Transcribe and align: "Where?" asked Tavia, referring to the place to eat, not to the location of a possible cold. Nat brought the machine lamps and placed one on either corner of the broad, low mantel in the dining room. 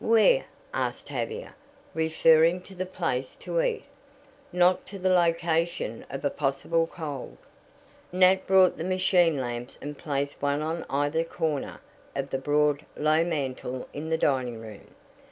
"Where?" 0.00 0.44
asked 0.74 1.06
Tavia, 1.06 1.54
referring 1.94 2.62
to 2.62 2.74
the 2.74 2.84
place 2.84 3.36
to 3.36 3.60
eat, 3.60 3.84
not 4.52 4.88
to 4.88 4.98
the 4.98 5.08
location 5.08 6.04
of 6.10 6.24
a 6.24 6.30
possible 6.30 6.88
cold. 6.88 7.36
Nat 8.10 8.44
brought 8.44 8.76
the 8.76 8.82
machine 8.82 9.36
lamps 9.38 9.78
and 9.80 9.96
placed 9.96 10.42
one 10.42 10.62
on 10.62 10.84
either 10.90 11.22
corner 11.22 11.80
of 12.16 12.30
the 12.30 12.38
broad, 12.38 12.84
low 12.96 13.22
mantel 13.24 13.86
in 13.92 14.08
the 14.08 14.18
dining 14.18 14.60
room. 14.60 14.96